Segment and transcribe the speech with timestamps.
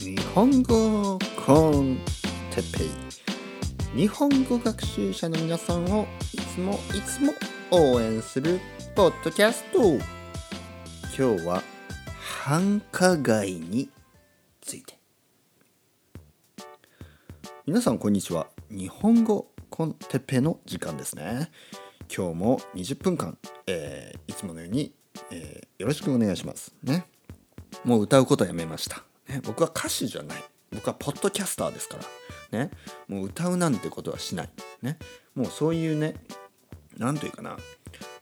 [0.00, 1.98] 日本語コン
[2.50, 2.84] テペ
[3.94, 3.96] イ。
[3.96, 7.32] 日本語学習者の皆さんをいつもいつも
[7.70, 8.58] 応援する
[8.96, 9.94] ポッドキャスト。
[11.16, 11.62] 今日は
[12.18, 13.88] 繁華街に
[14.60, 14.98] ついて。
[17.66, 18.48] 皆さんこんにちは。
[18.70, 21.50] 日本語コンテペの時間ですね。
[22.12, 23.38] 今日も20分間、
[23.68, 24.92] えーいつものように、
[25.30, 26.74] えーよろしくお願いします。
[26.82, 27.06] ね。
[27.84, 30.42] もう歌うことはやめました、ね、僕は歌手じゃない。
[30.72, 31.98] 僕はポッドキャスターですか
[32.52, 32.58] ら。
[32.58, 32.70] ね
[33.08, 34.48] もう歌うなんてことはしない。
[34.82, 34.98] ね
[35.34, 36.14] もうそういうね
[36.96, 37.56] なんというかな。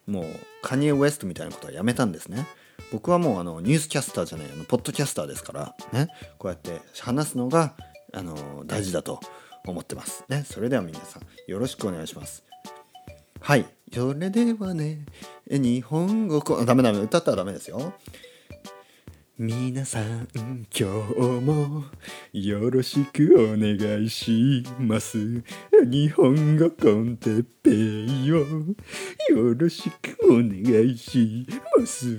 [0.06, 0.24] もう
[0.62, 2.46] カニエ・ウエストみたいなことはやめたんですね。
[2.92, 5.74] 僕はもうあのニュースキャスターじゃないあのポッドキャスターですから。
[5.92, 7.74] ねこうやって話すのが
[8.12, 9.20] あの大事だと
[9.66, 10.24] 思ってます。
[10.28, 12.44] ねそれでは皆さんよろしくお願いします。
[13.40, 13.66] はい。
[13.92, 15.06] それではね、
[15.48, 17.94] 日本語こ、ダメダメ、歌ったらダメですよ。
[19.40, 20.84] 皆さん、今日
[21.44, 21.84] も
[22.32, 25.44] よろしくお願いします。
[25.88, 28.38] 日本語コンテッペイを
[29.38, 31.46] よろしくお願いし
[31.78, 32.18] ます。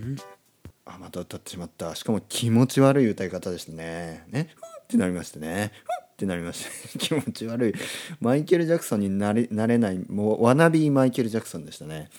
[0.86, 1.94] あ、また歌ってしまった。
[1.94, 4.24] しかも気持ち悪い歌い方でしたね。
[4.30, 4.56] ね？
[4.56, 5.74] ふってなりましたね。
[5.84, 6.70] ふってなりました。
[7.00, 7.74] 気持ち悪い。
[8.22, 12.10] マイケル・ジャクソンになれなれない、もう、 wannabe マイケル・ジャクソンでしたね。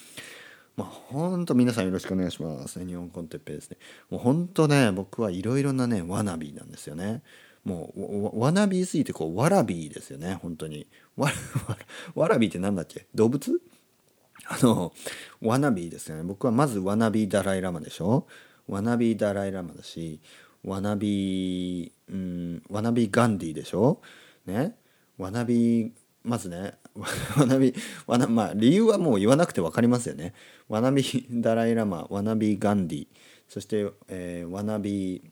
[0.77, 2.85] まあ、ほんと皆さんよろしくお願いします。
[2.85, 3.77] 日本コンテッペですね。
[4.09, 7.23] もうほんとね、僕はいろいろなね、 wannabe なんですよね。
[7.65, 10.87] もう、 wannabe すぎて、こう、ワラビーですよね、本当に。
[11.17, 11.35] ワラ、
[11.69, 11.79] ワラ
[12.15, 13.07] ワラビーってなんだっけ？
[13.15, 13.61] 動物？
[14.47, 14.93] あの、
[15.43, 16.23] wannabe ですよね。
[16.23, 18.27] 僕はまず wannabe ダライラマでしょ？
[18.67, 20.21] wannabe ダライラマだし、
[20.65, 24.01] wannabe、うん、 wannabe ガンディでしょ？
[24.47, 24.77] ね？
[25.19, 25.91] ワナビー、
[26.23, 26.75] まずね、
[27.37, 27.75] ワナビー、
[28.07, 30.35] ワナ、まあ理由はもう言わなくて分かりますよね。
[30.69, 33.07] ワナビーダライラマ、ワナビーガンディ、
[33.49, 35.23] そして、えーワナビー、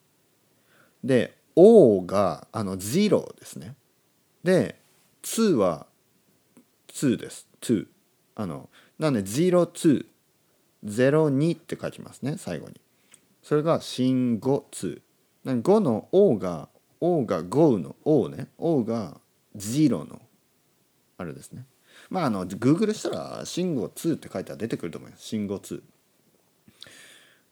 [1.04, 3.74] で O があの0ですね。
[4.42, 4.80] で
[5.22, 5.86] 2は
[6.88, 7.46] 2です。
[7.60, 7.86] 2
[8.36, 10.06] あのなんで02
[10.84, 12.80] 02って書きますね最後に。
[13.42, 15.02] それが信号2
[15.44, 16.70] なんで5の O が
[17.00, 18.48] O が5の O ね。
[18.56, 19.20] O が
[19.54, 20.22] 0の
[21.18, 21.66] あれですね。
[22.10, 25.24] まああの Google したら信号2って書いたら出てくると思います。
[25.24, 25.82] 信号2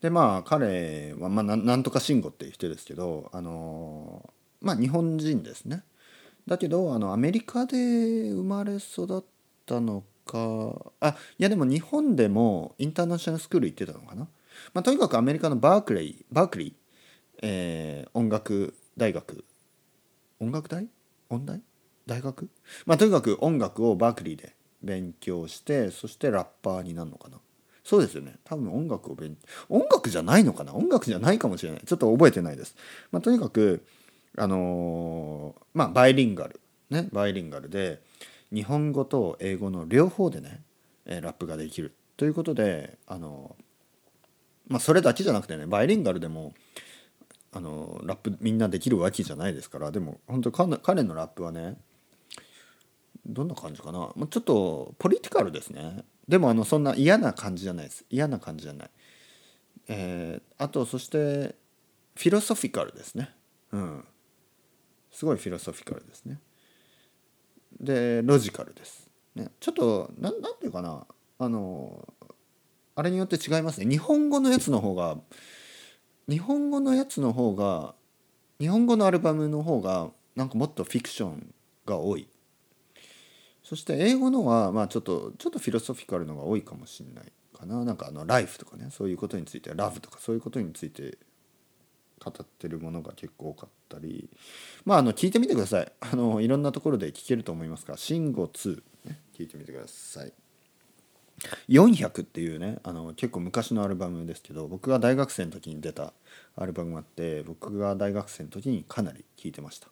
[0.01, 5.85] でまあ彼は、まあ、なんなんとか慎吾っていう人ですけどあのまあ日本人ですね。
[6.47, 9.25] だけどあのアメリカで生まれ育っ
[9.65, 14.29] たのかあいやでも日本でもインターナショナルスクール行ってたのかな、
[14.75, 16.73] まあ、とにかくアメリカのバークレイバークリー、
[17.43, 19.45] えー音楽大学。
[20.39, 20.87] 音楽大？
[21.31, 21.61] 音大？
[22.07, 22.49] 大学？
[22.87, 27.39] まあとにかく音楽をバークリーで勉強してそしてラッパーになるのかな。
[27.85, 28.37] そうですよね。
[28.45, 29.37] 多分音楽を勉
[29.69, 30.75] 音楽じゃないのかな？
[30.75, 31.83] 音楽じゃないかもしれない。
[31.85, 32.77] ちょっと覚えてないです、
[33.11, 33.85] まあ、とにかく
[34.37, 36.61] あのーまあバイリンガル。
[36.91, 38.03] ねバイリンガルで
[38.53, 40.63] 日本語と英語の両方でね、
[41.07, 43.63] ラップができるということであのー
[44.69, 46.53] まあそれだけじゃなくてねバイリンガルでも
[47.53, 51.77] あのラップみんなできるわけじゃないですからでも本当彼のラップはね
[53.25, 53.99] どんな感じかな？
[53.99, 56.05] もうちょっとポリティカルですね。
[56.29, 58.05] でもあのそんな嫌な感じじゃないです。
[58.11, 58.91] 嫌な感じじゃない。
[59.89, 61.55] えーあとそして
[62.15, 63.31] フィロソフィカルですね。
[63.73, 64.05] うん。
[65.11, 66.41] すごいフィロソフィカルですね。
[67.81, 71.07] でロジカルです、ね、ちょっとななんていうかな？
[71.39, 72.07] あの
[72.95, 73.87] あれによって違いますね。
[73.87, 75.17] 日本語のやつの方が
[76.29, 77.95] 日本語のやつの方が
[78.61, 81.55] 日本語のアルバムの方がなんかもっとフィクション
[81.87, 82.29] が多い。
[83.73, 87.83] そして英語のはまあちょっとちょっとフィロソフィカルのが多いかもしれないかな。
[87.87, 91.17] なんかあのライフとかねそういうことについてラブとかそういうことについて
[92.23, 94.29] 語ってるものが結構多かったり。
[94.85, 95.93] まああの聞いてみてください。
[96.01, 100.35] あのいろんなところで聞けると思いますから「慎吾2」ね聞いてみてください。
[101.71, 106.13] 400っていうねあの結構昔のアルバムですけど僕が大学生の時に出た
[106.57, 109.89] アルバムがあって僕が大学生の時にかなり聴いてました。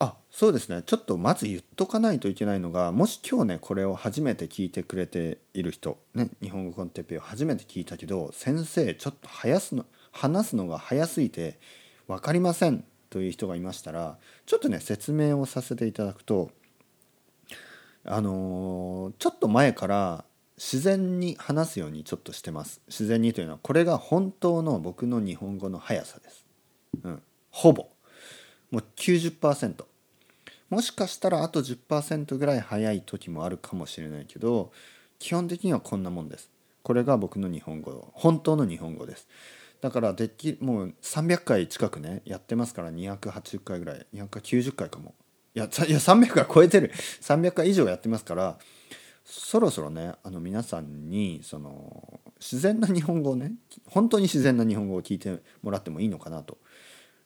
[0.00, 0.82] あそうですね。
[0.86, 11.58] ちょっとまず言っとかないといけないのがもし今日ねこれを初めて聞いてくれている人、ね、日本語コンテッペを初めて聞いたけど先生ちょっと早すの話すのが早すぎて
[12.06, 16.50] 分かりませんという人がいましたらちょっとね説明をさせていただくと
[18.04, 20.24] あのー、ちょっと前から
[20.56, 22.80] 自然に話すようにちょっとしてます。
[22.88, 26.46] 自然にというのはこれが本当の僕の日本語の速さです、
[27.04, 27.88] うん、ほぼ。
[28.70, 29.84] もう90%
[30.70, 34.70] もしかしたらあと10%ぐらい早い時もあるかもしれないけど
[35.18, 36.50] 基本的にはこんなもんです。
[36.82, 39.26] これが僕の日本語本当の日本語です。
[39.80, 45.14] だからできもう300回近くねやってますから280回ぐらい290回かも。
[45.54, 46.92] いやいや300回超えてる。
[47.20, 48.58] 300回以上やってますから
[49.24, 53.52] そろそろねあの皆さんにその自然な日本語をね
[53.86, 56.56] 本当に自然な日本語を聞いてもらってもいいのかなと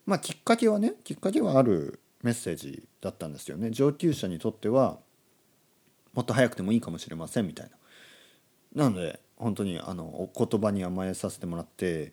[0.07, 3.71] まあきっかけはねきっかけはあるメッセージだったんですよね。
[3.71, 4.99] 上級者にとっては
[6.15, 7.71] もっと早くてもいいかもしれませんみたい
[8.75, 8.85] な。
[8.85, 12.13] なので本当にあのお言葉に甘えさせてもらって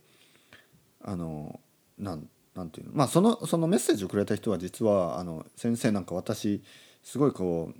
[1.02, 1.60] あの
[1.98, 2.94] なんなんていうの。
[2.94, 6.64] まあそのそのメッセージをくれた人は実はあの先生なんか私
[7.04, 7.72] すごいこ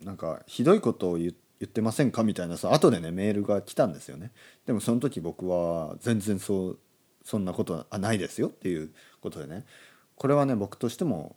[0.00, 1.34] うなんかひどいことを言
[1.64, 4.32] ってませんかみたいなさ後でねメールが来たんですよね。
[4.66, 6.78] でもその時僕は全然そう
[7.26, 9.66] そんなことはないですよっていうことでね。
[10.14, 11.34] これはね僕としても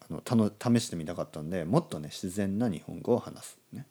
[0.00, 0.20] あの
[0.50, 3.86] 試してみたかったんでもっとね自然な日本語を話すね。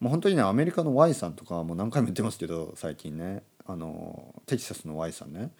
[0.00, 3.42] もう本当にねアメリカの Y さんとかもう何回も言ってますけど最近ね。
[3.66, 5.50] あのテキサスの Y さんね。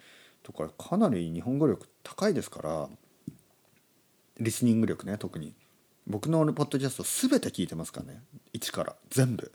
[0.43, 2.89] とかかなり日本語力高いですから
[4.39, 5.55] リスニング力ね特に。
[6.05, 8.21] 僕のポッドキャスト全て聞いてますからね。
[8.53, 9.51] 一から全部。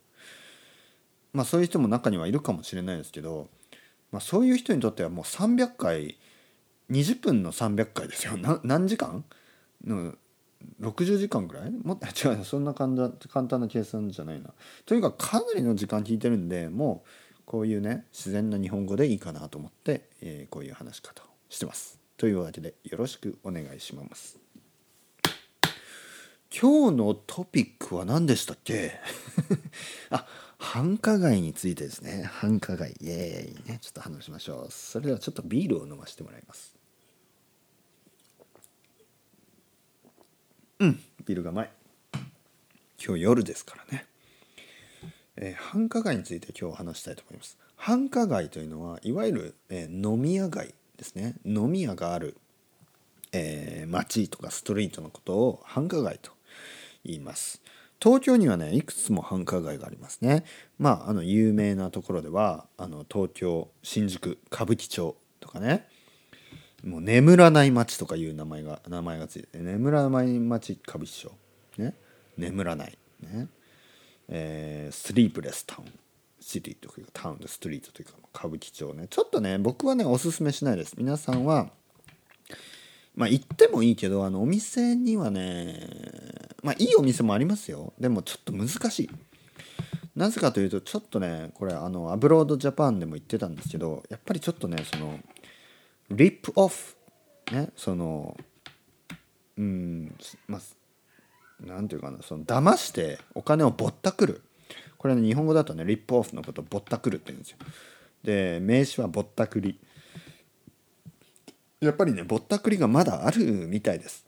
[1.32, 3.49] まあそういう人も中にはいるかもしれないですけど、
[4.14, 6.16] まあ、そういう人にとってはもう300回
[6.88, 9.25] 20分の300回ですよ何時間
[9.84, 10.14] の
[10.81, 11.70] 60時間ぐらい？
[11.72, 14.55] もっと 違うそんな簡単な計算じゃないな
[14.87, 21.99] というかかなりの時間聞いてるんでもうこういうね自然な日本語でいいかなと思って、えー、こういう話し方をしてます。
[22.17, 24.38] というわけでよろしくお願いします。
[26.56, 28.93] 今日のトピックは何でしたっけ？
[30.10, 30.25] あ
[30.64, 32.25] 繁華街についてですね。
[32.25, 32.94] 繁華街。
[33.00, 33.78] イエーイね。
[33.82, 34.72] ちょっと話しましょう。
[34.72, 36.75] それではちょっとビールを飲ませてもらいます。
[40.81, 41.00] うん。
[41.26, 41.70] ビールがうまい。
[43.06, 44.06] 今日夜ですからね。
[45.37, 47.58] えー、繁華街について今日話したいと思います。
[47.76, 51.34] 繁華街というのはいわゆる、えー、飲み屋街ですね。
[51.44, 52.38] 飲み屋がある、
[53.32, 56.32] えー、街とかストリートのことを繁華街と
[57.05, 57.60] 言います。
[58.04, 60.44] 東京にはねいくつも繁華街がありますね。
[60.79, 65.88] まああの有名なところではあの東京新宿歌舞伎町とかね。
[66.82, 71.32] もう眠らない街とかいう名前が名前がついて眠らない街歌舞伎町。
[71.79, 71.94] ね。
[72.36, 72.98] 眠らない。
[73.22, 73.48] ね。
[74.29, 75.90] えー、スリープレスタウン
[76.40, 79.06] シティというかタウンでストリートというか歌舞伎町ね。
[79.08, 80.94] ちょっとね僕はねおすすめしないです。
[80.98, 81.70] 皆さんは
[83.14, 85.88] まあ行ってもいいけどあのお店にはね
[86.62, 87.92] まあいいお店もありますよ。
[87.98, 89.10] でもちょっと難しい。
[90.16, 95.18] なぜかというとちょっとねこれあのアブロードジャパンでも言ってたんですけどやっぱりちょっとねその
[96.10, 96.96] リップオフ
[97.50, 98.36] ねその
[99.56, 100.14] うん
[100.46, 100.60] まあ
[101.60, 104.42] 何て言うかなその騙してお金をぼったくる。
[104.98, 107.58] これね日本語だとねリップオフのことをぼったくるって言うんですよ。
[108.22, 109.78] で名詞はぼったくり。
[111.84, 114.26] やっぱりねぼったくりがまだあるみたいです。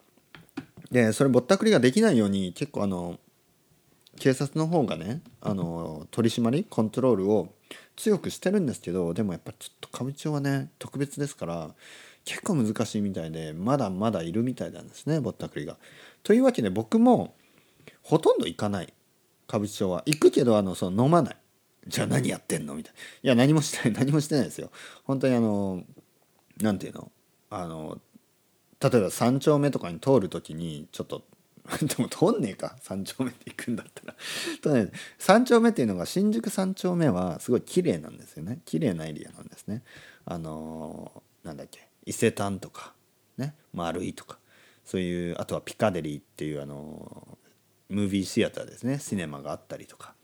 [0.91, 3.19] でそれぼったくりができないように結構あの
[4.19, 7.55] 警察の方がねあの取り締まりコントロールを
[7.97, 11.71] 強くしてるんですけどでもやっぱちょっと歌舞伎町はね特別ですから
[12.25, 15.77] 結構難しいみたいでまだまだいるみたいなんですねぼったくりが。
[16.23, 17.35] というわけで僕も
[18.03, 18.93] ほとんど行かない
[19.49, 20.03] 歌舞伎町は。
[20.07, 21.37] 行くけどあのその飲まない。
[21.87, 22.75] じゃあ何やってんの？
[22.75, 22.99] みたいな。
[23.23, 24.71] いや何もしてない何もしてないですよ。
[25.05, 25.85] 本当にあの
[26.61, 27.13] 何て言うの？
[27.51, 28.01] あの
[28.81, 31.23] 例えば3丁目とかに通る時にちょっと
[31.83, 32.77] でも通んねえか。
[32.83, 34.15] 3丁目って行くんだったら。
[34.63, 38.61] とね3丁目っていうのが新宿3丁目はすごい綺麗なんですよね。
[38.65, 39.83] 綺麗なエリアなんですね。
[40.25, 41.89] あのー、なんだっけ。
[42.05, 42.95] 伊勢丹とか
[43.37, 43.55] ね。
[43.73, 44.39] 丸いとか。
[44.85, 47.39] そういうあとはピカデリーっていうあの
[47.89, 49.01] ムービーシアターですね。
[49.01, 50.15] シネマがあったりとか。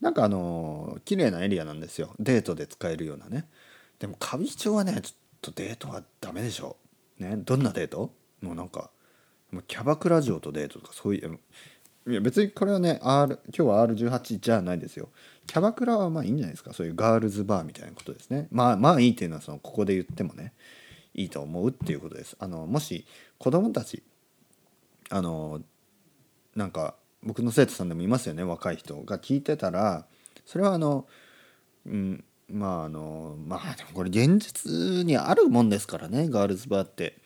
[0.00, 2.14] なんかあの綺麗なエリアなんですよ。
[2.18, 3.46] デートで使えるようなね。
[3.98, 5.14] でも歌舞伎町はねちょっと
[5.46, 6.76] とデートはダメでしょ？
[7.18, 7.36] ね？
[7.36, 8.12] どんなデート？
[8.42, 8.90] もうなんか
[9.50, 11.38] もうキャバクラ嬢とデートとかそういう
[12.08, 15.08] いや別にこれはね R 今日は R18 じゃないですよ。
[15.46, 16.72] キャバクラはまあいいんじゃないですか？
[16.72, 18.48] そういうガールズバーみたいなことですね。
[18.50, 20.52] まあまあいいっていうのはそのここで言ってもね
[21.14, 22.36] いいと思うっていうことです。
[22.38, 23.06] あのもし
[23.38, 24.02] 子供たち
[25.10, 25.62] あの
[26.54, 28.44] なんか僕の生徒さんでもいますよね？
[28.44, 30.06] 若い人が聞いてたら
[30.44, 31.06] それはあの、
[31.86, 37.18] うん、まああのまあでもこれ現実にあるもんですからねガールズバーって。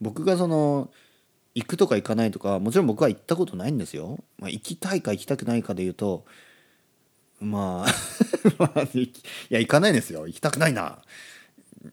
[0.00, 0.90] 僕がその
[1.54, 6.24] 行くとか行かないとかもちろん僕は行ったことないんですよ、まあ、行きたいか行きたくないかで言うと
[7.42, 7.90] まあ
[8.94, 9.12] い
[9.50, 10.26] や行かないですよ。
[10.26, 11.02] 行きたくないな。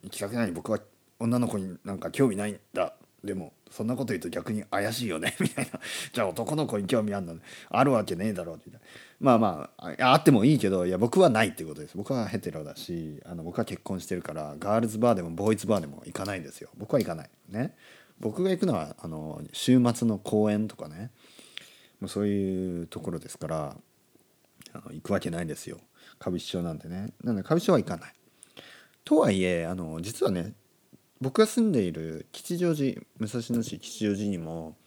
[0.03, 0.51] 行きたくない。
[0.51, 0.79] 僕は
[1.19, 2.93] 女の子になんか興味ないんだ。
[3.23, 5.35] でもそんなこと言うと逆に怪しいよね。
[5.41, 5.79] みたいな。
[6.13, 8.61] じゃあ男の子に興味あるのあるわけねえだろう。
[8.65, 8.87] みたいな。
[9.19, 11.97] まあまああってもいいけどいや僕はないってことです。
[11.97, 16.69] 僕はヘテロだしあの僕は結婚してるからガールズバーでもボーイズバーでも行かないんですよ。
[16.77, 17.75] 僕は行かないね。
[18.19, 21.11] 僕が行くのはあの週末の公園とかね。
[21.99, 23.75] もうそういうところですから
[24.71, 25.79] あの行くわけないんですよ。
[26.21, 27.13] 歌舞伎町なんでね。
[27.21, 28.13] なので歌舞伎町は行かない。
[29.03, 30.53] とはいえあの実はね
[31.19, 34.77] 僕が住んでいる吉祥寺武蔵野市吉祥寺にも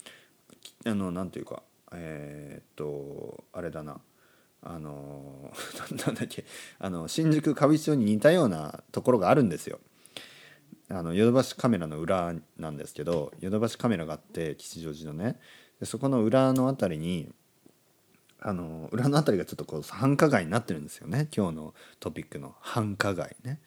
[0.85, 1.61] あのなんていうか
[1.91, 4.01] えー、っとあれだな。
[4.65, 5.51] あの
[6.05, 6.45] なんだっけ
[6.79, 9.79] あの新宿歌舞伎町に似たようなところがあるんですよ。
[10.89, 15.39] あのヨドバシカメラの裏なんですけどヨドバシカメラがあって吉祥寺のね。
[15.79, 17.33] でそこの裏の辺りに
[18.39, 21.27] あの裏の辺りがちょっとこう繁華街になってるんですよね。
[21.35, 23.59] 今日のトピックの繁華街ね。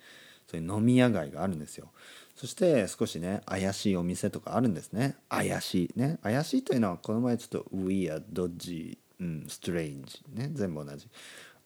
[0.46, 1.90] そういう飲み屋街があるんですよ。
[2.36, 5.16] そして少しね怪しいお店とかあるんですね。
[5.28, 6.18] 怪しいね。
[6.22, 11.08] 怪しいというのはこの前ちょっと weird dodgy うん、strange ね全部同じ。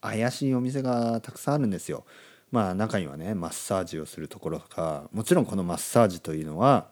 [0.00, 2.04] 怪しいお店がたくさんあるんですよ。
[2.50, 6.88] まあ中にはねマッサージをするところとかもちろんこのマッサージというのは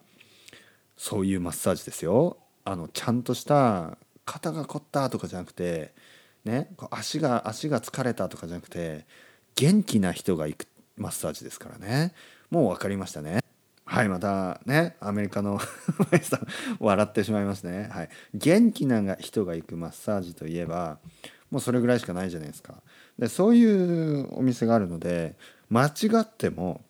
[0.96, 2.38] そういうマッサージですよ。
[2.64, 5.94] あのちゃんとした肩が凝ったとかじゃなくて
[6.44, 9.06] ね足が足が疲れたとかじゃなくて
[9.54, 12.12] 元気な人が行くマッサージですからね。
[12.50, 13.40] もう分かりましたね。
[13.90, 15.58] はいまたねアメリカの
[16.20, 16.46] さん
[16.78, 17.88] 笑ってしまいますね。
[17.90, 18.10] はい。
[18.34, 20.98] 元気な人が行くマッサージといえば
[21.50, 22.82] もうそれぐらいしかないじゃないですか。
[23.18, 25.36] でそういうお店があるので
[25.70, 26.82] 間違っても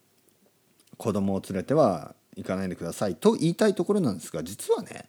[0.96, 3.14] 子供を連れては行かないでください。
[3.14, 5.08] と言いたいところなんですが実はね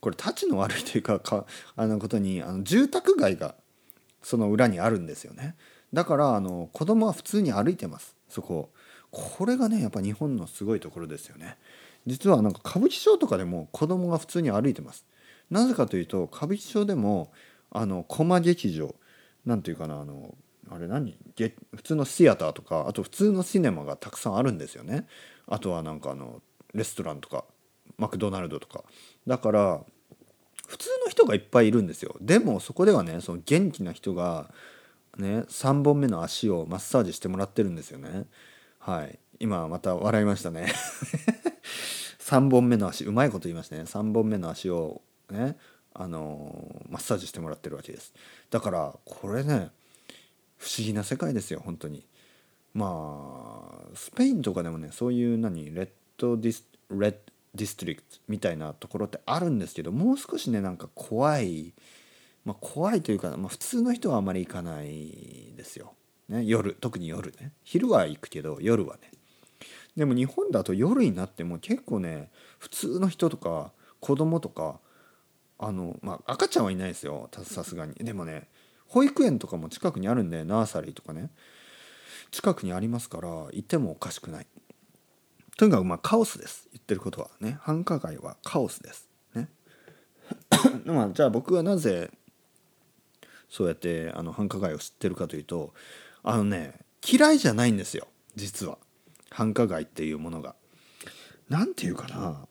[0.00, 3.54] これたちの悪いというかかあのことにあの住宅街が
[4.22, 5.56] その裏にあるんですよね。
[5.94, 8.14] だからあの子供は普通に歩いてます。
[8.28, 8.68] そこ
[9.10, 11.58] これがねやっぱ日本のすごいところですよね。
[12.06, 15.04] 実はなんか歌舞伎町とかでも子供が普通に歩いてます。
[15.50, 17.32] なぜかというと歌舞伎町でも
[17.70, 18.94] あの駒劇場
[19.44, 20.34] なんていうかなあの
[20.70, 21.16] あれ何？
[21.74, 25.06] 普通のシアターとかあと普通のシネマがたくさんあるんですよね。
[25.46, 26.40] あとはなんかあの
[26.72, 27.44] レストランとか
[27.98, 28.84] マクドナルドとか。
[29.26, 29.80] だから
[30.68, 32.14] 普通の人がいっぱいいるんですよ。
[32.20, 34.52] でもそこではねその元気な人が
[35.18, 38.26] ね3本目の足をマッサージしてもらってるんですよね。
[38.80, 39.18] はい。
[39.38, 40.72] 今また笑いましたね。
[42.18, 43.82] 3本目の足うまいこと言いましたね。
[43.82, 45.56] 3本目の足をね
[45.92, 48.14] あのマッサージしてもらってるわけです。
[48.50, 49.70] だからこれね
[50.56, 52.06] 不思議な世界ですよ本当に。
[52.72, 57.14] まあスペインとかでもねそういう何 red dis red
[57.54, 61.74] district みたいなところってあるんですけどもう少しねなんか怖い、
[62.44, 65.94] まあ、怖いというか、まあ、普通の人はあまり行かないですよ、
[66.30, 67.52] ね、夜特に夜ね。
[67.64, 69.10] 昼は行くけど夜はね。
[69.96, 74.78] でも日本だと夜になっても結構ね普通の人とか子供とか
[75.58, 77.28] あのまあ赤ちゃんはいないですよ。
[77.42, 77.94] さすがに。
[77.94, 78.48] でもね
[78.86, 81.30] 保育園とかも近くにあるんでナーサリーとかね。
[82.30, 84.46] 近くにありますから行ってもおかしくない。
[85.56, 86.68] とにかくまあカオスです。
[86.72, 87.58] 言ってることはね。
[87.60, 89.08] 繁華街はカオスです。
[89.34, 89.48] ね。
[90.86, 92.12] まあじゃあ僕はなぜ
[93.48, 95.74] そうやってあの繁華街を知ってるかというと
[96.22, 96.74] あのね
[97.06, 98.08] 嫌いじゃないんですよ。
[98.36, 98.78] 実は。
[99.30, 100.54] 繁華街っていうものが。
[101.48, 102.46] なんていうかな。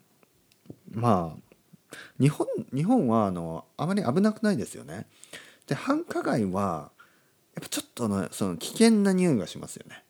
[0.91, 5.07] まあ日本日本はあのあまり危なくないですよね。
[5.67, 6.91] で繁華街は
[7.55, 10.03] やっぱちょっとのその危険な匂いがしますよね。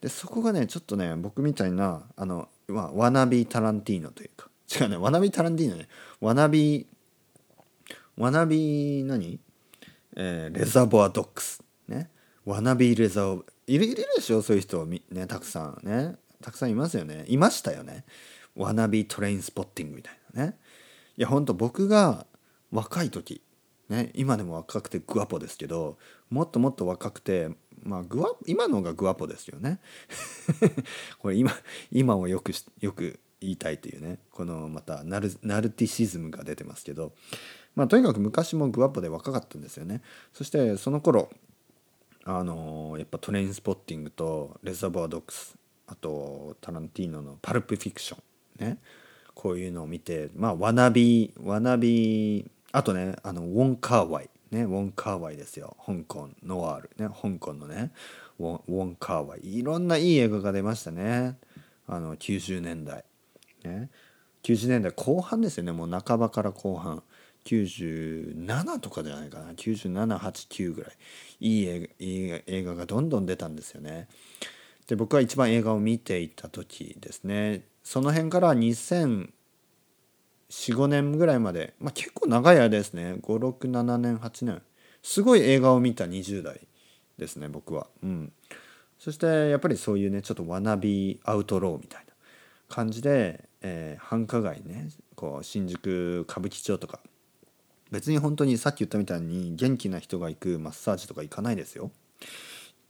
[0.00, 4.48] でそこがねちょっとね僕みたいなあの、まあ、ワナビタランティーノというか。
[4.68, 5.88] 違うねワナビタランティーノね。
[6.20, 6.86] ワナビ
[8.16, 9.38] ワナビ何？
[10.16, 11.62] えーレザーボアドッグス
[12.46, 16.14] ワナビーレザーいるいるでしょそういう人ねたくさんね。
[16.40, 17.24] たくさんいますよね。
[17.26, 18.04] いましたよね。
[18.54, 20.56] ワナビートレインスポッティングみたいなね。
[21.16, 22.24] いやほんと僕が
[22.70, 23.42] 若い時
[23.88, 25.98] ね今でも若くてグアポですけど
[26.30, 27.48] もっともっと若くて
[27.82, 29.80] まあグア今のがグアポですよね。
[31.18, 31.52] これ今
[31.90, 34.20] 今をよくよく言いたいというね。
[34.30, 37.12] このまたナルナルティシズムが出てますけど。
[37.74, 40.00] まあとにかく昔もグアポで若かったんですよね。
[40.32, 41.28] そしてその頃
[42.28, 45.56] あのやっぱトレインスポッティングとレザーバードックス
[45.86, 48.18] あとタランティーノのパルプフィクショ
[48.60, 48.78] ンね
[49.32, 55.76] こういうのを見てまあワナビワナビあとねあのウォン・カーワイねウォン・カーワイですよ。
[55.86, 57.92] 香港ノワールね香港のね
[58.40, 61.38] ウォンカーワイいろんないい映画が出ましたね。
[61.86, 63.04] あの90年代。
[63.64, 63.88] ね。
[64.42, 65.70] 90年代後半ですよね。
[65.70, 67.04] もう半ばから後半。
[67.46, 69.52] 97とかじゃないかな。
[69.52, 70.92] 9789ぐらい。
[71.40, 74.08] いい映画がどんどん出たんですよね。
[74.88, 77.64] で僕は一番映画を見ていた時ですね。
[77.82, 79.28] その辺から20045
[80.88, 83.14] 年ぐらいまで、まあ、結構長い間ですね。
[83.22, 84.62] 567年8年。
[85.02, 86.66] すごい映画を見た20代
[87.16, 87.86] ですね僕は。
[88.02, 88.32] うん。
[88.98, 92.12] そしてやっぱりそういうねちょっとワナビアウトローみたいな
[92.68, 97.00] 感じで、えー繁華街ねこう新宿歌舞伎町とか
[97.90, 101.90] 別に本当にさっき言ったみたいに元気な人が行くマッサージとか行かないですよ。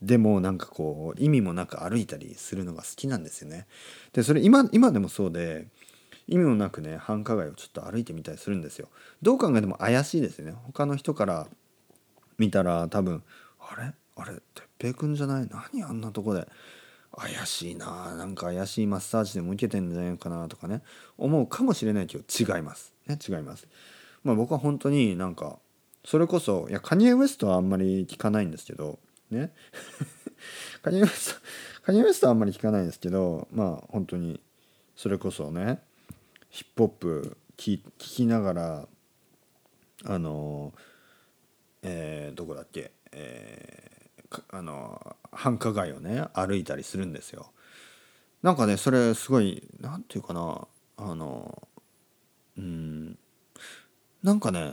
[0.02, 3.66] でもなんかこう意味もなく歩いたりするのが好きなんですよね。
[4.12, 5.68] でそれ今今でもそうで
[6.26, 8.88] 意味もなくね繁華街をちょっと歩いてみたりするんですよ。
[9.22, 10.54] どう考えても怪しいですよね。
[10.64, 11.46] 他の人から
[12.36, 13.22] 見たら多分
[13.58, 13.92] あれ？
[14.16, 14.34] あれ？
[14.54, 15.48] 哲平くんじゃない？
[15.72, 16.46] 何あんなとこで？
[17.16, 18.14] 怪しいな。
[18.16, 20.82] なんか怪しいマッサージでも受けてんじゃないかなとかね
[21.16, 22.92] 思うかもしれないけど違います。
[23.06, 23.66] ね違います。
[24.26, 25.58] まあ僕は本当になんか
[26.04, 28.98] それこそいやカニエ・ウエストはあんまり聞かないんですけど
[29.30, 29.52] ね？
[30.82, 31.40] カニエ・ウエスト
[31.84, 34.40] カニエ・ウエストはあんまり聞かないんですけどまあ本当に
[34.96, 35.80] それこそね
[36.50, 38.88] ヒップホップ聞きながら
[40.04, 40.72] あの
[41.82, 43.96] えーどこだっけ、えー
[44.50, 47.52] あの繁華街をね歩いたりするんですよ。
[48.42, 51.68] なんかねそれすごいなんていうかなあの
[54.26, 54.72] なんかね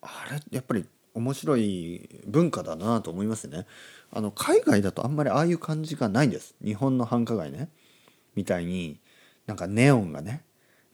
[0.00, 3.66] あれやっぱり面白い文化だなと思いますね。
[4.10, 6.54] あの海外だとあんまりああいう感じがないんです。
[6.64, 7.68] 日本の繁華街ね
[8.34, 8.98] みたいに
[9.46, 10.42] なんかネオンがね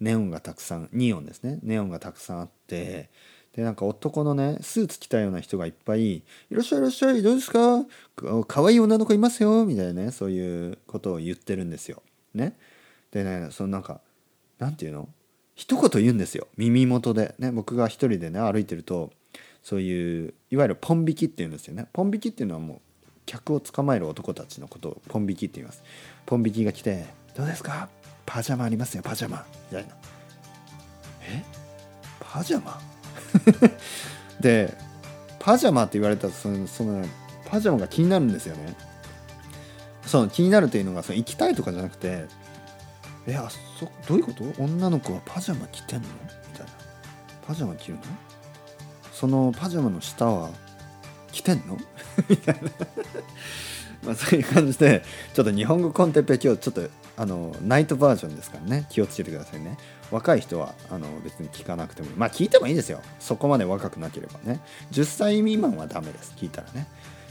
[0.00, 3.10] ネオンがたくさんニオンですねネオンがたくさんあって
[3.54, 7.84] でなんか男のねスーツ着たような人がいっぱい「いらっしゃいいらっしゃいどうですか？
[8.48, 12.02] かわいい女の子いますよ」みたいなねそういうことを言ってるんですよ。
[12.34, 12.56] ね、
[13.12, 14.00] でねそのなんか
[14.58, 15.08] なんていうの？
[15.54, 16.48] 一言言うんですよ。
[16.56, 17.34] 耳元で。
[17.38, 19.12] ね僕が一人でね歩いてると
[19.62, 21.86] そういういわゆるポン引きっていうんですよね。
[21.92, 22.80] ポン引きっていうのはもう
[23.26, 25.82] 客を捕まえる男たちのことをポン引きって言います。
[26.26, 27.04] ポン引きが来て
[27.36, 27.88] 「どうですか？
[28.26, 29.94] パジャマありますよパジャマ」みたいな
[31.28, 31.42] 「え？
[32.20, 32.80] パジャマ?」
[34.40, 34.74] で
[35.38, 37.04] パジャマって言われたらそのその
[37.46, 38.74] パジャマが気になるんですよね。
[40.06, 42.26] その気になるというのがその行きたいとかじゃなくて
[43.26, 44.44] 「えあそどういうこと？
[44.62, 46.08] 女の子はパジャマ着てんの?」
[46.52, 46.72] みたいな
[47.46, 48.00] 「パジャマ着るの？
[49.12, 50.50] そのパジャマの下は
[51.32, 51.76] 着てんの?
[52.28, 52.70] 」みたいな。
[54.04, 58.86] まあそういう感じでちょっと日本語コンテッペ今日ちょっとあのナイトバージョンですからね。
[58.90, 59.78] 気をつけてくださいね。
[60.10, 62.16] 若い人はあの別に聞かなくてもいい。
[62.16, 63.00] まあ聞いてもいいですよ。
[63.18, 64.60] そこまで若くなければね。
[64.92, 66.34] 10歳未満はダメです。
[66.36, 66.86] 聞いたらね。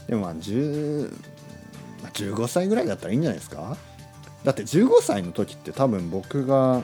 [0.08, 1.16] でもまあ10
[2.12, 3.76] 15歳ぐらいだったらいいんじゃないですか？
[4.44, 6.82] だって15歳の時って多分僕が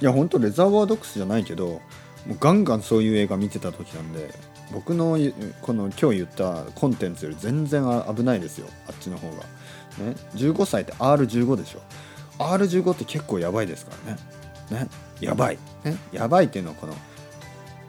[0.00, 1.80] いや本当レザーワードックスじゃないけど
[2.26, 4.30] もうガンガンそういう映画見てた時なんで
[4.72, 5.18] 僕の
[5.60, 9.36] この今日言ったコンテンツより全然危ないですよあっちの方が。
[9.36, 10.16] ね。
[10.34, 11.80] 15歳って R15 でしょ。
[12.38, 14.18] R15 って結構やばいですからね。
[14.70, 14.88] ね。
[15.20, 15.58] やばい。
[15.84, 15.96] ね。
[16.10, 16.94] やばいっていうのはこの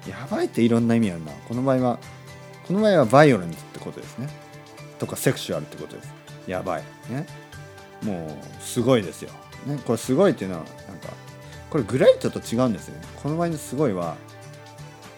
[0.07, 1.31] やばいっていろんな意味あるな。
[1.47, 1.99] この場合は
[2.67, 4.27] この場合はバイオレンスってことですね。
[4.99, 6.13] とかセクシュアルってことです。
[6.47, 6.83] やばい。
[7.09, 7.25] ね。
[8.03, 9.31] もうすごいですよ、
[9.65, 11.09] ね、これすごいっていうのはなんか
[11.69, 13.07] これグレイトと違うんですよね。
[13.21, 14.15] この場合のすごいは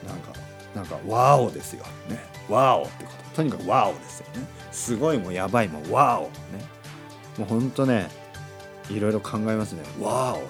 [0.07, 0.31] なんか
[0.75, 1.83] なんかワオですよ。
[2.09, 2.19] ね。
[2.47, 3.35] ワオってこと。
[3.37, 4.47] とにかくワオですよね。
[4.71, 6.23] すごいもやばいもワオ。
[6.23, 6.29] ね。
[7.37, 8.09] もうほんとね
[8.89, 9.83] いろいろ考えますね。
[9.99, 10.37] ワオ。
[10.37, 10.41] っ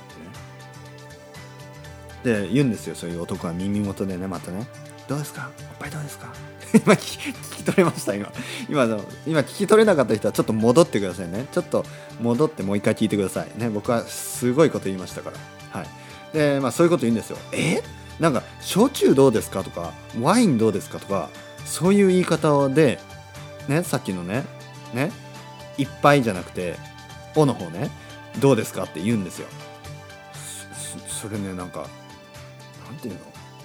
[2.23, 2.41] てね。
[2.43, 2.95] で言うんですよ。
[2.95, 4.67] そういう男は耳元でねまたね。
[5.07, 5.49] どうですか？
[5.71, 6.33] おっぱいどうですか？
[6.75, 8.31] 今聞き取れました今
[8.69, 11.85] 今の今聞き取れなかった人はちょっと戻ってくださいねちょっと
[12.21, 15.87] 戻ってもう一回聞いてくださいね僕はすごいこと言いましたからはい
[16.33, 17.81] でまあそういうこと言うんですよえ？
[18.19, 21.29] なんか「焼酎どうですか?」とか「ワインどうですか?」とか
[21.65, 22.99] そういう言い方で
[23.67, 24.43] ねさっきのね
[24.93, 25.11] ね
[25.77, 26.75] いっぱいじゃなくて
[27.35, 27.89] 「お」の方ね
[28.39, 29.47] 「どうですか?」って言うんですよ。
[31.09, 31.87] そそれねなんか
[32.87, 33.19] なんていうの？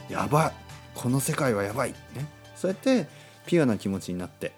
[0.08, 0.52] やばい
[0.94, 2.26] この世界はやばいね
[2.60, 3.08] そうやって
[3.46, 4.52] ピュアな気持ちになって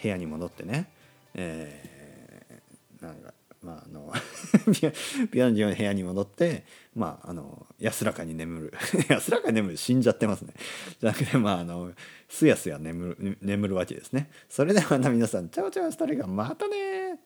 [0.00, 0.88] 部屋に戻ってね、
[1.34, 4.12] えー、なんかまああの
[4.72, 8.74] ピュアな部屋に戻ってまああの安らかに眠る。
[9.10, 10.54] 安らかに眠る死んじゃってますね。
[11.00, 11.92] じゃなくてまああの
[12.28, 14.30] すやすや眠る眠るわけですね。
[14.48, 17.18] それでは皆さんチャオチャオしたりがまたね